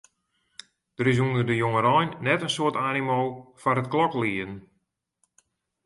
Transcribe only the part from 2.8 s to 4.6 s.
animo foar it kloklieden.